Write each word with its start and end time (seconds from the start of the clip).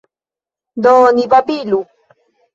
Do 0.83 0.93
ni 1.15 1.23
babilu. 1.31 1.79